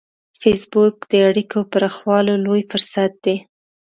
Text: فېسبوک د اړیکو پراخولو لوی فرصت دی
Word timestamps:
فېسبوک 0.41 0.95
د 1.11 1.13
اړیکو 1.27 1.59
پراخولو 1.71 2.33
لوی 2.45 2.61
فرصت 2.71 3.11
دی 3.25 3.35